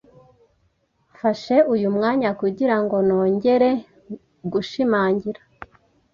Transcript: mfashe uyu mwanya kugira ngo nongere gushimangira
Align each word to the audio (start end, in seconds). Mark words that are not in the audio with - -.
mfashe 1.11 1.57
uyu 1.73 1.87
mwanya 1.95 2.29
kugira 2.39 2.75
ngo 2.83 2.95
nongere 3.07 3.71
gushimangira 4.51 5.41